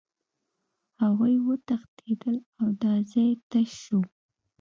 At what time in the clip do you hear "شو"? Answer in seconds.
3.83-3.99